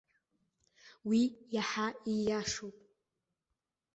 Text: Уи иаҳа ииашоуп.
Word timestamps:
Уи 1.07 1.21
иаҳа 1.53 1.87
ииашоуп. 2.13 2.77